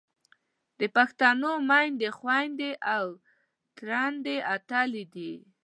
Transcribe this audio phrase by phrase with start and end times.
[0.79, 3.05] د پښتنو میندې، خویندې او
[3.77, 5.33] تریندې اتلې دي.